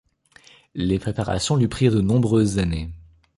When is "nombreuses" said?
2.01-2.57